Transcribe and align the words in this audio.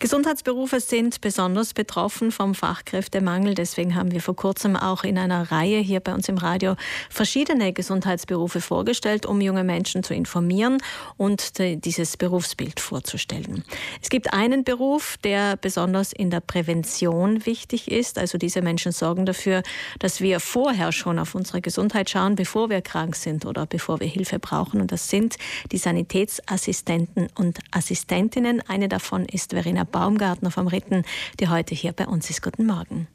Gesundheitsberufe 0.00 0.80
sind 0.80 1.20
besonders 1.20 1.74
betroffen 1.74 2.32
vom 2.32 2.54
Fachkräftemangel. 2.54 3.54
Deswegen 3.54 3.94
haben 3.94 4.12
wir 4.12 4.22
vor 4.22 4.34
kurzem 4.34 4.74
auch 4.74 5.04
in 5.04 5.18
einer 5.18 5.52
Reihe 5.52 5.78
hier 5.78 6.00
bei 6.00 6.14
uns 6.14 6.26
im 6.30 6.38
Radio 6.38 6.76
verschiedene 7.10 7.74
Gesundheitsberufe 7.74 8.62
vorgestellt, 8.62 9.26
um 9.26 9.42
junge 9.42 9.62
Menschen 9.62 10.02
zu 10.02 10.14
informieren 10.14 10.78
und 11.18 11.58
dieses 11.58 12.16
Berufsbild 12.16 12.80
vorzustellen. 12.80 13.62
Es 14.00 14.08
gibt 14.08 14.32
einen 14.32 14.64
Beruf, 14.64 15.18
der 15.22 15.58
besonders 15.58 16.14
in 16.14 16.30
der 16.30 16.40
Prävention 16.40 17.44
wichtig 17.44 17.90
ist. 17.90 18.18
Also 18.18 18.38
diese 18.38 18.62
Menschen 18.62 18.92
sorgen 18.92 19.26
dafür, 19.26 19.62
dass 19.98 20.22
wir 20.22 20.40
vorher 20.40 20.92
schon 20.92 21.18
auf 21.18 21.34
unsere 21.34 21.60
Gesundheit 21.60 22.08
schauen, 22.08 22.36
bevor 22.36 22.70
wir 22.70 22.80
krank 22.80 23.16
sind 23.16 23.44
oder 23.44 23.66
bevor 23.66 24.00
wir 24.00 24.08
Hilfe 24.08 24.38
brauchen. 24.38 24.80
Und 24.80 24.92
das 24.92 25.10
sind 25.10 25.36
die 25.72 25.78
Sanitätsassistenten 25.78 27.28
und 27.36 27.58
Assistentinnen. 27.70 28.62
Eine 28.66 28.88
davon 28.88 29.26
ist 29.26 29.50
Verena 29.50 29.84
Baumgartner 29.90 30.50
vom 30.50 30.66
Ritten, 30.66 31.04
die 31.38 31.48
heute 31.48 31.74
hier 31.74 31.92
bei 31.92 32.06
uns 32.06 32.30
ist. 32.30 32.42
Guten 32.42 32.66
Morgen. 32.66 33.08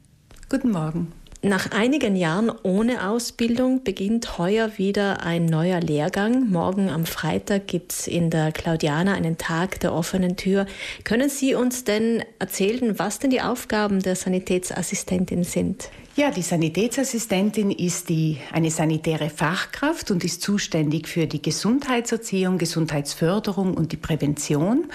Guten 0.48 0.70
Morgen. 0.70 1.12
Nach 1.42 1.70
einigen 1.70 2.16
Jahren 2.16 2.50
ohne 2.62 3.08
Ausbildung 3.08 3.84
beginnt 3.84 4.38
heuer 4.38 4.78
wieder 4.78 5.22
ein 5.22 5.44
neuer 5.44 5.80
Lehrgang. 5.80 6.50
Morgen 6.50 6.88
am 6.88 7.06
Freitag 7.06 7.68
gibt 7.68 7.92
es 7.92 8.06
in 8.08 8.30
der 8.30 8.52
Claudiana 8.52 9.14
einen 9.14 9.38
Tag 9.38 9.78
der 9.80 9.92
offenen 9.92 10.36
Tür. 10.36 10.66
Können 11.04 11.28
Sie 11.28 11.54
uns 11.54 11.84
denn 11.84 12.24
erzählen, 12.38 12.98
was 12.98 13.18
denn 13.18 13.30
die 13.30 13.42
Aufgaben 13.42 14.02
der 14.02 14.16
Sanitätsassistentin 14.16 15.44
sind? 15.44 15.90
Ja, 16.16 16.30
die 16.30 16.42
Sanitätsassistentin 16.42 17.70
ist 17.70 18.08
die, 18.08 18.38
eine 18.50 18.70
sanitäre 18.70 19.28
Fachkraft 19.28 20.10
und 20.10 20.24
ist 20.24 20.40
zuständig 20.40 21.06
für 21.06 21.26
die 21.26 21.42
Gesundheitserziehung, 21.42 22.56
Gesundheitsförderung 22.56 23.74
und 23.74 23.92
die 23.92 23.98
Prävention. 23.98 24.86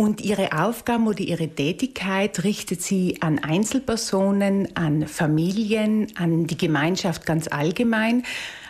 Und 0.00 0.22
ihre 0.22 0.58
Aufgaben 0.58 1.06
oder 1.06 1.20
ihre 1.20 1.46
Tätigkeit 1.46 2.42
richtet 2.42 2.80
sie 2.80 3.18
an 3.20 3.38
Einzelpersonen, 3.38 4.74
an 4.74 5.06
Familien, 5.06 6.06
an 6.14 6.46
die 6.46 6.56
Gemeinschaft 6.56 7.26
ganz 7.26 7.48
allgemein, 7.48 8.22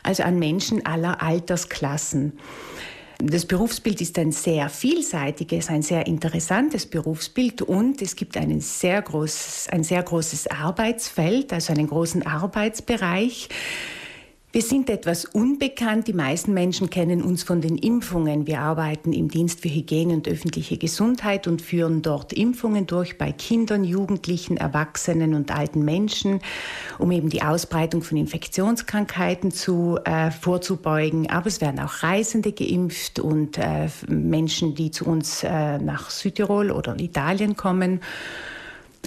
also 0.02 0.24
an 0.24 0.40
Menschen 0.40 0.84
aller 0.84 1.22
Altersklassen. 1.22 2.32
Das 3.18 3.46
Berufsbild 3.46 4.00
ist 4.00 4.18
ein 4.18 4.32
sehr 4.32 4.68
vielseitiges, 4.70 5.68
ein 5.68 5.82
sehr 5.82 6.08
interessantes 6.08 6.86
Berufsbild 6.86 7.62
und 7.62 8.02
es 8.02 8.16
gibt 8.16 8.36
ein 8.36 8.60
sehr 8.60 9.00
großes, 9.00 9.68
ein 9.70 9.84
sehr 9.84 10.02
großes 10.02 10.48
Arbeitsfeld, 10.48 11.52
also 11.52 11.72
einen 11.72 11.86
großen 11.86 12.26
Arbeitsbereich. 12.26 13.48
Wir 14.52 14.62
sind 14.62 14.90
etwas 14.90 15.26
unbekannt. 15.26 16.08
Die 16.08 16.12
meisten 16.12 16.52
Menschen 16.52 16.90
kennen 16.90 17.22
uns 17.22 17.44
von 17.44 17.60
den 17.60 17.78
Impfungen. 17.78 18.48
Wir 18.48 18.58
arbeiten 18.58 19.12
im 19.12 19.28
Dienst 19.28 19.60
für 19.60 19.68
Hygiene 19.68 20.12
und 20.12 20.26
öffentliche 20.26 20.76
Gesundheit 20.76 21.46
und 21.46 21.62
führen 21.62 22.02
dort 22.02 22.32
Impfungen 22.32 22.88
durch 22.88 23.16
bei 23.16 23.30
Kindern, 23.30 23.84
Jugendlichen, 23.84 24.56
Erwachsenen 24.56 25.34
und 25.34 25.56
alten 25.56 25.84
Menschen, 25.84 26.40
um 26.98 27.12
eben 27.12 27.28
die 27.28 27.42
Ausbreitung 27.42 28.02
von 28.02 28.18
Infektionskrankheiten 28.18 29.52
zu, 29.52 30.00
äh, 30.04 30.32
vorzubeugen. 30.32 31.30
Aber 31.30 31.46
es 31.46 31.60
werden 31.60 31.78
auch 31.78 32.02
Reisende 32.02 32.50
geimpft 32.50 33.20
und 33.20 33.56
äh, 33.56 33.88
Menschen, 34.08 34.74
die 34.74 34.90
zu 34.90 35.06
uns 35.06 35.44
äh, 35.44 35.78
nach 35.78 36.10
Südtirol 36.10 36.72
oder 36.72 36.98
Italien 36.98 37.56
kommen. 37.56 38.00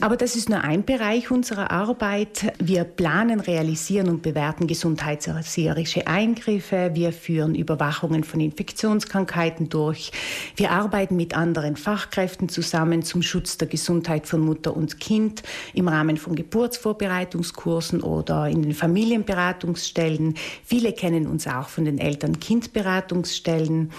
Aber 0.02 0.18
das 0.18 0.36
ist 0.36 0.50
nur 0.50 0.62
ein 0.62 0.84
Bereich 0.84 1.32
unserer 1.32 1.72
Arbeit. 1.72 2.54
Wir 2.60 2.84
planen, 2.84 3.40
realisieren 3.40 4.10
und 4.10 4.22
bewerten 4.22 4.68
gesundheitserzieherische 4.68 6.08
Eingriffe. 6.08 6.92
Wir 6.94 7.14
führen 7.14 7.56
Überwachungen 7.56 8.24
von 8.24 8.42
Infektionskrankheiten 8.42 9.70
durch. 9.70 10.12
Wir 10.56 10.72
arbeiten 10.72 11.16
mit 11.16 11.38
anderen 11.38 11.78
Fachkräften 11.78 12.50
zusammen 12.50 13.04
zum 13.04 13.22
Schutz 13.22 13.58
der 13.58 13.68
Gesundheit 13.68 14.28
von 14.28 14.42
Mutter 14.42 14.76
und 14.76 15.00
Kind 15.00 15.44
im 15.74 15.88
Rahmen 15.88 16.18
von 16.18 16.36
Geburtsvorbereitungskursen 16.36 18.02
oder 18.02 18.50
in 18.50 18.64
den 18.64 18.74
Familienberatungsstellen. 18.74 20.36
Viele 20.66 20.92
kennen 20.94 21.28
uns 21.28 21.48
auch 21.48 21.70
von 21.70 21.86
den 21.86 22.00
Eltern-Kind-Beratungsstellen. 22.00 23.92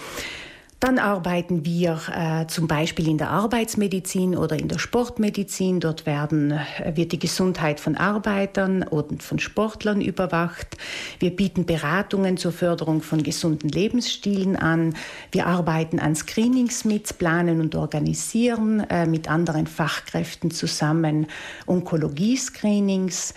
Dann 0.84 0.98
arbeiten 0.98 1.64
wir 1.64 1.98
äh, 2.14 2.46
zum 2.46 2.68
Beispiel 2.68 3.08
in 3.08 3.16
der 3.16 3.30
Arbeitsmedizin 3.30 4.36
oder 4.36 4.58
in 4.58 4.68
der 4.68 4.78
Sportmedizin. 4.78 5.80
Dort 5.80 6.04
werden, 6.04 6.50
äh, 6.50 6.94
wird 6.94 7.12
die 7.12 7.18
Gesundheit 7.18 7.80
von 7.80 7.96
Arbeitern 7.96 8.82
und 8.82 9.22
von 9.22 9.38
Sportlern 9.38 10.02
überwacht. 10.02 10.76
Wir 11.20 11.34
bieten 11.34 11.64
Beratungen 11.64 12.36
zur 12.36 12.52
Förderung 12.52 13.00
von 13.00 13.22
gesunden 13.22 13.70
Lebensstilen 13.70 14.56
an. 14.56 14.94
Wir 15.32 15.46
arbeiten 15.46 16.00
an 16.00 16.14
Screenings 16.14 16.84
mit, 16.84 17.16
planen 17.16 17.62
und 17.62 17.74
organisieren 17.76 18.80
äh, 18.90 19.06
mit 19.06 19.26
anderen 19.26 19.66
Fachkräften 19.66 20.50
zusammen 20.50 21.28
Onkologie-Screenings. 21.64 23.32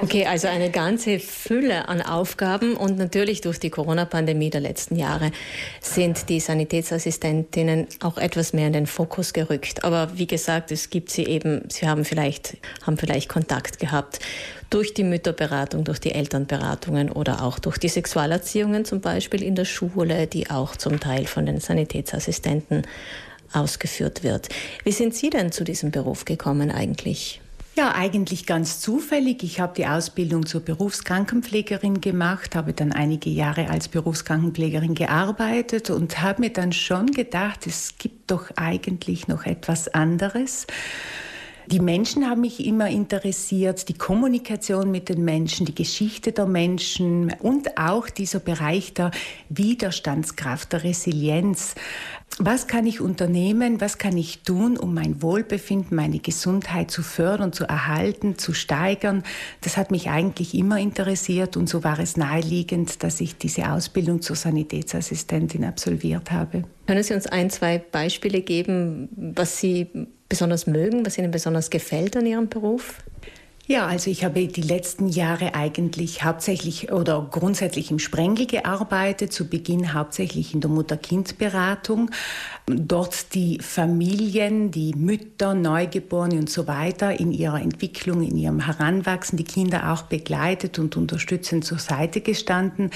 Okay, 0.00 0.24
also 0.24 0.48
eine 0.48 0.70
ganze 0.70 1.18
Fülle 1.18 1.88
an 1.88 2.00
Aufgaben 2.00 2.76
und 2.76 2.96
natürlich 2.96 3.42
durch 3.42 3.60
die 3.60 3.68
Corona-Pandemie 3.68 4.48
der 4.48 4.62
letzten 4.62 4.96
Jahre 4.96 5.32
sind 5.80 6.30
die 6.30 6.40
Sanitätsassistentinnen 6.82 7.86
auch 8.00 8.18
etwas 8.18 8.52
mehr 8.52 8.66
in 8.66 8.72
den 8.72 8.86
Fokus 8.86 9.32
gerückt. 9.32 9.84
Aber 9.84 10.10
wie 10.18 10.26
gesagt, 10.26 10.72
es 10.72 10.90
gibt 10.90 11.10
sie 11.10 11.24
eben, 11.24 11.62
sie 11.68 11.88
haben 11.88 12.04
vielleicht, 12.04 12.56
haben 12.86 12.96
vielleicht 12.96 13.28
Kontakt 13.28 13.78
gehabt 13.78 14.18
durch 14.70 14.94
die 14.94 15.04
Mütterberatung, 15.04 15.84
durch 15.84 16.00
die 16.00 16.12
Elternberatungen 16.12 17.10
oder 17.10 17.42
auch 17.42 17.58
durch 17.58 17.78
die 17.78 17.88
Sexualerziehungen 17.88 18.84
zum 18.84 19.00
Beispiel 19.00 19.42
in 19.42 19.54
der 19.54 19.64
Schule, 19.64 20.26
die 20.26 20.50
auch 20.50 20.76
zum 20.76 20.98
Teil 20.98 21.26
von 21.26 21.46
den 21.46 21.60
Sanitätsassistenten 21.60 22.82
ausgeführt 23.52 24.22
wird. 24.22 24.48
Wie 24.82 24.92
sind 24.92 25.14
Sie 25.14 25.30
denn 25.30 25.52
zu 25.52 25.62
diesem 25.62 25.90
Beruf 25.90 26.24
gekommen 26.24 26.70
eigentlich? 26.70 27.41
Ja, 27.74 27.94
eigentlich 27.94 28.44
ganz 28.44 28.80
zufällig. 28.80 29.42
Ich 29.42 29.58
habe 29.58 29.72
die 29.74 29.86
Ausbildung 29.86 30.44
zur 30.44 30.60
Berufskrankenpflegerin 30.60 32.02
gemacht, 32.02 32.54
habe 32.54 32.74
dann 32.74 32.92
einige 32.92 33.30
Jahre 33.30 33.70
als 33.70 33.88
Berufskrankenpflegerin 33.88 34.94
gearbeitet 34.94 35.88
und 35.88 36.20
habe 36.20 36.42
mir 36.42 36.50
dann 36.50 36.72
schon 36.72 37.06
gedacht, 37.06 37.66
es 37.66 37.96
gibt 37.96 38.30
doch 38.30 38.50
eigentlich 38.56 39.26
noch 39.26 39.46
etwas 39.46 39.88
anderes. 39.88 40.66
Die 41.66 41.80
Menschen 41.80 42.28
haben 42.28 42.42
mich 42.42 42.66
immer 42.66 42.90
interessiert, 42.90 43.88
die 43.88 43.94
Kommunikation 43.94 44.90
mit 44.90 45.08
den 45.08 45.24
Menschen, 45.24 45.64
die 45.64 45.74
Geschichte 45.74 46.32
der 46.32 46.46
Menschen 46.46 47.32
und 47.40 47.78
auch 47.78 48.10
dieser 48.10 48.40
Bereich 48.40 48.92
der 48.92 49.12
Widerstandskraft, 49.48 50.72
der 50.74 50.84
Resilienz. 50.84 51.74
Was 52.38 52.66
kann 52.66 52.86
ich 52.86 53.00
unternehmen, 53.00 53.80
was 53.80 53.98
kann 53.98 54.16
ich 54.16 54.42
tun, 54.42 54.78
um 54.78 54.94
mein 54.94 55.20
Wohlbefinden, 55.20 55.94
meine 55.94 56.18
Gesundheit 56.18 56.90
zu 56.90 57.02
fördern, 57.02 57.52
zu 57.52 57.64
erhalten, 57.64 58.38
zu 58.38 58.54
steigern? 58.54 59.22
Das 59.60 59.76
hat 59.76 59.90
mich 59.90 60.08
eigentlich 60.08 60.54
immer 60.54 60.78
interessiert 60.78 61.58
und 61.58 61.68
so 61.68 61.84
war 61.84 61.98
es 61.98 62.16
naheliegend, 62.16 63.02
dass 63.02 63.20
ich 63.20 63.36
diese 63.36 63.70
Ausbildung 63.70 64.22
zur 64.22 64.36
Sanitätsassistentin 64.36 65.64
absolviert 65.64 66.30
habe. 66.30 66.64
Können 66.86 67.02
Sie 67.02 67.14
uns 67.14 67.26
ein, 67.26 67.50
zwei 67.50 67.78
Beispiele 67.78 68.40
geben, 68.40 69.08
was 69.14 69.58
Sie 69.58 69.88
besonders 70.28 70.66
mögen, 70.66 71.04
was 71.04 71.18
Ihnen 71.18 71.30
besonders 71.30 71.68
gefällt 71.68 72.16
an 72.16 72.24
Ihrem 72.24 72.48
Beruf? 72.48 72.98
Ja, 73.68 73.86
also 73.86 74.10
ich 74.10 74.24
habe 74.24 74.48
die 74.48 74.60
letzten 74.60 75.08
Jahre 75.08 75.54
eigentlich 75.54 76.24
hauptsächlich 76.24 76.90
oder 76.90 77.28
grundsätzlich 77.30 77.92
im 77.92 78.00
Sprengel 78.00 78.46
gearbeitet, 78.46 79.32
zu 79.32 79.48
Beginn 79.48 79.94
hauptsächlich 79.94 80.52
in 80.52 80.60
der 80.60 80.68
Mutter-Kind-Beratung. 80.68 82.10
Dort 82.66 83.34
die 83.34 83.60
Familien, 83.60 84.72
die 84.72 84.94
Mütter, 84.94 85.54
Neugeborene 85.54 86.40
und 86.40 86.50
so 86.50 86.66
weiter 86.66 87.20
in 87.20 87.30
ihrer 87.30 87.60
Entwicklung, 87.60 88.24
in 88.24 88.36
ihrem 88.36 88.66
Heranwachsen, 88.66 89.36
die 89.36 89.44
Kinder 89.44 89.92
auch 89.92 90.02
begleitet 90.02 90.80
und 90.80 90.96
unterstützend 90.96 91.64
zur 91.64 91.78
Seite 91.78 92.20
gestanden. 92.20 92.90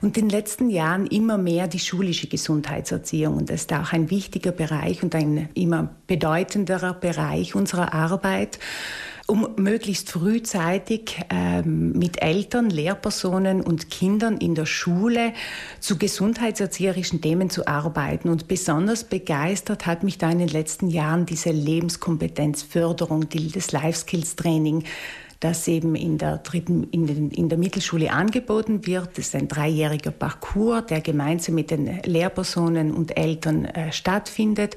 Und 0.00 0.16
in 0.16 0.28
den 0.28 0.30
letzten 0.30 0.70
Jahren 0.70 1.08
immer 1.08 1.38
mehr 1.38 1.66
die 1.66 1.80
schulische 1.80 2.28
Gesundheitserziehung. 2.28 3.36
Und 3.36 3.50
das 3.50 3.62
ist 3.62 3.72
auch 3.72 3.92
ein 3.92 4.10
wichtiger 4.10 4.52
Bereich 4.52 5.02
und 5.02 5.12
ein 5.16 5.48
immer 5.54 5.88
bedeutenderer 6.06 6.94
Bereich 6.94 7.56
unserer 7.56 7.92
Arbeit 7.92 8.60
um 9.26 9.48
möglichst 9.56 10.10
frühzeitig 10.10 11.20
ähm, 11.30 11.92
mit 11.92 12.20
Eltern, 12.20 12.68
Lehrpersonen 12.68 13.62
und 13.62 13.90
Kindern 13.90 14.36
in 14.36 14.54
der 14.54 14.66
Schule 14.66 15.32
zu 15.80 15.96
gesundheitserzieherischen 15.96 17.22
Themen 17.22 17.48
zu 17.48 17.66
arbeiten. 17.66 18.28
Und 18.28 18.48
besonders 18.48 19.04
begeistert 19.04 19.86
hat 19.86 20.02
mich 20.02 20.18
da 20.18 20.30
in 20.30 20.40
den 20.40 20.48
letzten 20.48 20.88
Jahren 20.88 21.24
diese 21.24 21.50
Lebenskompetenzförderung, 21.50 23.28
die, 23.28 23.50
das 23.50 23.72
Life 23.72 24.00
Skills 24.00 24.36
Training 24.36 24.84
das 25.40 25.68
eben 25.68 25.94
in 25.94 26.16
der, 26.16 26.38
dritten, 26.38 26.84
in, 26.84 27.06
den, 27.06 27.30
in 27.30 27.50
der 27.50 27.58
Mittelschule 27.58 28.10
angeboten 28.10 28.86
wird. 28.86 29.10
Das 29.18 29.26
ist 29.26 29.34
ein 29.34 29.46
dreijähriger 29.46 30.10
Parcours, 30.10 30.86
der 30.86 31.02
gemeinsam 31.02 31.54
mit 31.54 31.70
den 31.70 32.00
Lehrpersonen 32.02 32.92
und 32.92 33.18
Eltern 33.18 33.66
äh, 33.66 33.92
stattfindet 33.92 34.76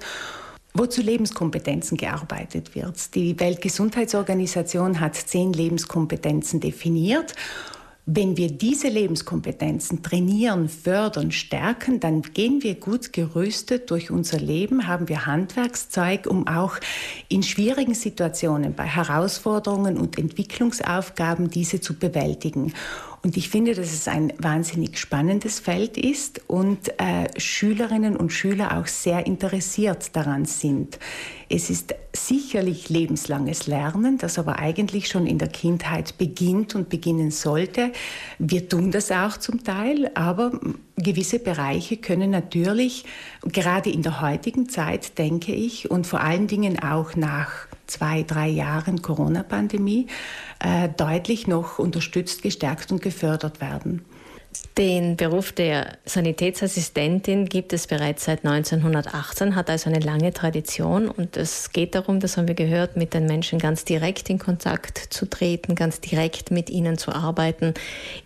wo 0.77 0.85
zu 0.85 1.01
Lebenskompetenzen 1.01 1.97
gearbeitet 1.97 2.75
wird. 2.75 3.15
Die 3.15 3.39
Weltgesundheitsorganisation 3.39 4.99
hat 4.99 5.15
zehn 5.15 5.53
Lebenskompetenzen 5.53 6.59
definiert 6.59 7.33
Wenn 8.09 8.37
wir 8.37 8.49
diese 8.49 8.87
Lebenskompetenzen 8.87 10.01
trainieren, 10.01 10.69
fördern, 10.69 11.33
stärken, 11.33 11.99
dann 11.99 12.21
gehen 12.21 12.63
wir 12.63 12.75
gut 12.75 13.11
gerüstet 13.11 13.91
durch 13.91 14.11
unser 14.11 14.39
Leben, 14.39 14.87
haben 14.87 15.09
wir 15.09 15.25
Handwerkszeug, 15.25 16.25
um 16.25 16.47
auch 16.47 16.77
in 17.27 17.43
schwierigen 17.43 17.93
Situationen, 17.93 18.73
bei 18.73 18.85
Herausforderungen 18.85 19.97
und 19.97 20.17
Entwicklungsaufgaben 20.17 21.49
diese 21.49 21.81
zu 21.81 21.95
bewältigen. 21.95 22.71
Und 23.27 23.35
ich 23.35 23.49
finde, 23.49 23.73
dass 23.75 23.91
es 23.91 24.07
ein 24.07 24.31
wahnsinnig 24.37 24.97
spannendes 24.97 25.59
Feld 25.59 25.97
ist 25.97 26.39
und 26.47 26.87
äh, 26.97 27.27
Schülerinnen 27.37 28.15
und 28.15 28.31
Schüler 28.31 28.79
auch 28.79 28.87
sehr 28.87 29.27
interessiert 29.27 30.15
daran 30.15 30.45
sind. 30.45 30.97
Es 31.49 31.69
ist 31.69 31.93
sicherlich 32.13 32.87
lebenslanges 32.87 33.67
Lernen, 33.67 34.17
das 34.17 34.39
aber 34.39 34.59
eigentlich 34.59 35.09
schon 35.09 35.27
in 35.27 35.39
der 35.39 35.49
Kindheit 35.49 36.17
beginnt 36.17 36.73
und 36.73 36.87
beginnen 36.87 37.29
sollte. 37.29 37.91
Wir 38.39 38.69
tun 38.69 38.91
das 38.91 39.11
auch 39.11 39.35
zum 39.35 39.61
Teil, 39.61 40.09
aber 40.13 40.57
gewisse 40.95 41.39
Bereiche 41.39 41.97
können 41.97 42.31
natürlich, 42.31 43.03
gerade 43.43 43.89
in 43.89 44.03
der 44.03 44.21
heutigen 44.21 44.69
Zeit, 44.69 45.17
denke 45.17 45.53
ich, 45.53 45.91
und 45.91 46.07
vor 46.07 46.21
allen 46.21 46.47
Dingen 46.47 46.79
auch 46.81 47.17
nach 47.17 47.67
zwei, 47.87 48.23
drei 48.23 48.47
Jahren 48.47 49.01
Corona-Pandemie, 49.01 50.07
äh, 50.59 50.89
deutlich 50.89 51.47
noch 51.47 51.79
unterstützt, 51.79 52.41
gestärkt 52.41 52.91
und 52.91 53.01
gefördert 53.01 53.61
werden. 53.61 54.05
Den 54.77 55.17
Beruf 55.17 55.51
der 55.53 55.97
Sanitätsassistentin 56.05 57.45
gibt 57.45 57.73
es 57.73 57.87
bereits 57.87 58.25
seit 58.25 58.45
1918, 58.45 59.55
hat 59.55 59.71
also 59.71 59.89
eine 59.89 59.99
lange 59.99 60.31
Tradition 60.33 61.09
und 61.09 61.35
es 61.35 61.71
geht 61.71 61.95
darum, 61.95 62.19
das 62.19 62.37
haben 62.37 62.47
wir 62.47 62.53
gehört, 62.53 62.95
mit 62.95 63.15
den 63.15 63.25
Menschen 63.25 63.57
ganz 63.57 63.85
direkt 63.85 64.29
in 64.29 64.37
Kontakt 64.37 64.99
zu 64.99 65.25
treten, 65.27 65.73
ganz 65.73 65.99
direkt 65.99 66.51
mit 66.51 66.69
ihnen 66.69 66.99
zu 66.99 67.11
arbeiten, 67.11 67.73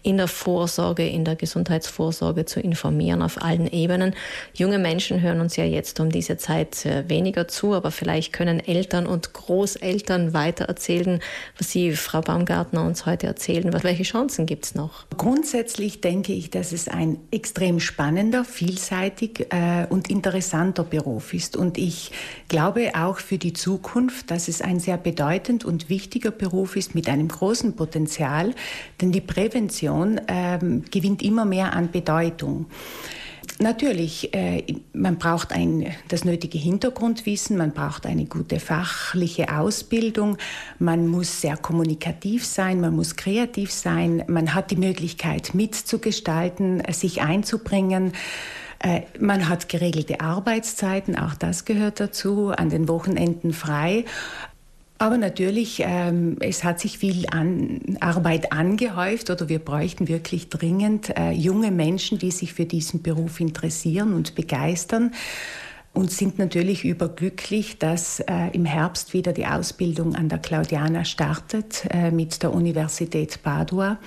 in 0.03 0.17
der 0.17 0.27
Vorsorge, 0.27 1.07
in 1.07 1.23
der 1.23 1.37
Gesundheitsvorsorge 1.37 2.45
zu 2.45 2.59
informieren 2.59 3.21
auf 3.21 3.41
allen 3.41 3.71
Ebenen. 3.71 4.13
Junge 4.53 4.77
Menschen 4.77 5.21
hören 5.21 5.39
uns 5.39 5.55
ja 5.55 5.63
jetzt 5.63 6.01
um 6.01 6.09
diese 6.09 6.35
Zeit 6.35 6.85
weniger 7.07 7.47
zu, 7.47 7.73
aber 7.73 7.91
vielleicht 7.91 8.33
können 8.33 8.59
Eltern 8.59 9.07
und 9.07 9.31
Großeltern 9.31 10.33
weiter 10.33 10.65
erzählen, 10.65 11.21
was 11.57 11.71
Sie, 11.71 11.93
Frau 11.93 12.19
Baumgartner, 12.19 12.83
uns 12.83 13.05
heute 13.05 13.27
erzählen. 13.27 13.71
Welche 13.83 14.03
Chancen 14.03 14.45
gibt 14.45 14.65
es 14.65 14.75
noch? 14.75 15.05
Grundsätzlich 15.17 16.01
denke 16.01 16.20
ich, 16.29 16.37
ich, 16.37 16.49
dass 16.49 16.71
es 16.71 16.87
ein 16.87 17.17
extrem 17.31 17.79
spannender, 17.79 18.43
vielseitig 18.43 19.47
äh, 19.51 19.85
und 19.89 20.09
interessanter 20.09 20.83
Beruf 20.83 21.33
ist. 21.33 21.55
Und 21.55 21.77
ich 21.77 22.11
glaube 22.47 22.91
auch 22.95 23.19
für 23.19 23.37
die 23.37 23.53
Zukunft, 23.53 24.31
dass 24.31 24.47
es 24.47 24.61
ein 24.61 24.79
sehr 24.79 24.97
bedeutend 24.97 25.65
und 25.65 25.89
wichtiger 25.89 26.31
Beruf 26.31 26.75
ist 26.75 26.95
mit 26.95 27.07
einem 27.09 27.27
großen 27.27 27.75
Potenzial, 27.75 28.53
denn 28.99 29.11
die 29.11 29.21
Prävention 29.21 30.17
äh, 30.27 30.59
gewinnt 30.91 31.21
immer 31.21 31.45
mehr 31.45 31.73
an 31.73 31.91
Bedeutung. 31.91 32.67
Natürlich, 33.59 34.33
äh, 34.33 34.63
man 34.93 35.17
braucht 35.17 35.51
ein, 35.51 35.87
das 36.07 36.25
nötige 36.25 36.57
Hintergrundwissen, 36.57 37.57
man 37.57 37.71
braucht 37.71 38.05
eine 38.05 38.25
gute 38.25 38.59
fachliche 38.59 39.55
Ausbildung, 39.55 40.37
man 40.79 41.07
muss 41.07 41.41
sehr 41.41 41.57
kommunikativ 41.57 42.45
sein, 42.45 42.81
man 42.81 42.95
muss 42.95 43.15
kreativ 43.15 43.71
sein, 43.71 44.23
man 44.27 44.53
hat 44.53 44.71
die 44.71 44.75
Möglichkeit 44.75 45.53
mitzugestalten, 45.53 46.83
sich 46.91 47.21
einzubringen. 47.21 48.13
Äh, 48.79 49.01
man 49.19 49.47
hat 49.47 49.69
geregelte 49.69 50.21
Arbeitszeiten, 50.21 51.15
auch 51.15 51.35
das 51.35 51.65
gehört 51.65 51.99
dazu, 51.99 52.49
an 52.49 52.69
den 52.69 52.87
Wochenenden 52.87 53.53
frei. 53.53 54.05
Aber 55.01 55.17
natürlich, 55.17 55.81
ähm, 55.83 56.37
es 56.41 56.63
hat 56.63 56.79
sich 56.79 56.99
viel 56.99 57.25
an 57.31 57.97
Arbeit 58.01 58.51
angehäuft 58.51 59.31
oder 59.31 59.49
wir 59.49 59.57
bräuchten 59.57 60.07
wirklich 60.07 60.49
dringend 60.49 61.17
äh, 61.17 61.31
junge 61.31 61.71
Menschen, 61.71 62.19
die 62.19 62.29
sich 62.29 62.53
für 62.53 62.65
diesen 62.65 63.01
Beruf 63.01 63.39
interessieren 63.39 64.13
und 64.13 64.35
begeistern 64.35 65.11
und 65.91 66.11
sind 66.11 66.37
natürlich 66.37 66.85
überglücklich, 66.85 67.79
dass 67.79 68.19
äh, 68.19 68.49
im 68.53 68.65
Herbst 68.65 69.15
wieder 69.15 69.33
die 69.33 69.47
Ausbildung 69.47 70.13
an 70.13 70.29
der 70.29 70.37
Claudiana 70.37 71.03
startet 71.03 71.83
äh, 71.89 72.11
mit 72.11 72.43
der 72.43 72.53
Universität 72.53 73.41
Padua 73.41 73.97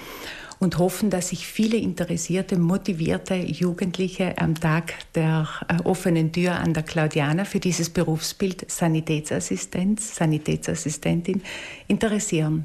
und 0.65 0.79
hoffen, 0.79 1.11
dass 1.11 1.29
sich 1.29 1.47
viele 1.47 1.77
interessierte, 1.77 2.59
motivierte 2.59 3.35
Jugendliche 3.35 4.37
am 4.39 4.59
Tag 4.59 4.95
der 5.15 5.47
äh, 5.69 5.77
offenen 5.85 6.33
Tür 6.33 6.57
an 6.57 6.75
der 6.75 6.83
Claudiana 6.83 7.45
für 7.45 7.61
dieses 7.61 7.91
Berufsbild 7.91 8.69
Sanitätsassistenz, 8.71 10.17
Sanitätsassistentin 10.17 11.43
interessieren. 11.87 12.65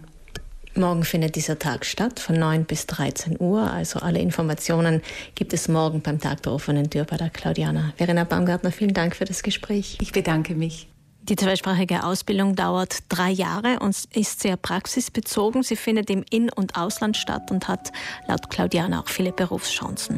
Morgen 0.76 1.04
findet 1.04 1.36
dieser 1.36 1.60
Tag 1.60 1.86
statt 1.86 2.20
von 2.20 2.40
9 2.40 2.64
bis 2.64 2.88
13 2.88 3.38
Uhr. 3.40 3.70
Also 3.70 4.00
alle 4.00 4.20
Informationen 4.20 5.02
gibt 5.36 5.54
es 5.54 5.68
morgen 5.68 6.02
beim 6.02 6.20
Tag 6.20 6.42
der 6.44 6.54
offenen 6.54 6.90
Tür 6.90 7.04
bei 7.04 7.18
der 7.18 7.30
Claudiana. 7.30 7.94
Verena 7.98 8.24
Baumgartner, 8.24 8.72
vielen 8.72 8.94
Dank 8.94 9.16
für 9.16 9.26
das 9.26 9.44
Gespräch. 9.44 9.98
Ich 10.00 10.14
bedanke 10.14 10.56
mich. 10.56 10.88
Die 11.30 11.36
zweisprachige 11.36 12.04
Ausbildung 12.04 12.56
dauert 12.56 13.04
drei 13.08 13.30
Jahre 13.30 13.78
und 13.82 13.96
ist 14.16 14.42
sehr 14.42 14.58
praxisbezogen. 14.58 15.62
Sie 15.62 15.76
findet 15.76 16.10
im 16.10 16.26
In- 16.32 16.52
und 16.52 16.76
Ausland 16.76 17.18
statt 17.18 17.52
und 17.52 17.68
hat 17.68 17.92
laut 18.28 18.50
Claudiana 18.50 19.02
auch 19.02 19.08
viele 19.08 19.32
Berufschancen. 19.32 20.18